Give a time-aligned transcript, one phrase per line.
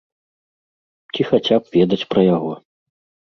[1.13, 2.53] Ці хаця б ведаць пра яго.